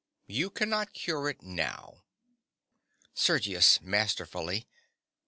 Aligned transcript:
You 0.25 0.49
cannot 0.49 0.93
cure 0.95 1.29
it 1.29 1.43
now. 1.43 2.01
SERGIUS. 3.13 3.81
(masterfully). 3.81 4.67